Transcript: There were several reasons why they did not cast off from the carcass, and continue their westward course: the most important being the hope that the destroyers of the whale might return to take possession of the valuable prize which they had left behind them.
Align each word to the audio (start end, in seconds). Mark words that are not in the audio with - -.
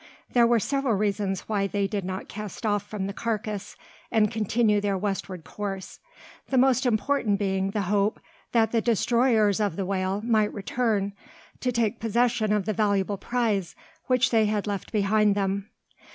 There 0.33 0.47
were 0.47 0.59
several 0.59 0.95
reasons 0.95 1.41
why 1.41 1.67
they 1.67 1.85
did 1.85 2.03
not 2.03 2.27
cast 2.27 2.65
off 2.65 2.81
from 2.81 3.05
the 3.05 3.13
carcass, 3.13 3.75
and 4.11 4.31
continue 4.31 4.81
their 4.81 4.97
westward 4.97 5.43
course: 5.43 5.99
the 6.49 6.57
most 6.57 6.87
important 6.87 7.37
being 7.37 7.69
the 7.69 7.81
hope 7.83 8.19
that 8.51 8.71
the 8.71 8.81
destroyers 8.81 9.59
of 9.59 9.75
the 9.75 9.85
whale 9.85 10.19
might 10.25 10.51
return 10.51 11.13
to 11.59 11.71
take 11.71 11.99
possession 11.99 12.51
of 12.51 12.65
the 12.65 12.73
valuable 12.73 13.17
prize 13.19 13.75
which 14.07 14.31
they 14.31 14.47
had 14.47 14.65
left 14.65 14.91
behind 14.91 15.35
them. 15.35 15.69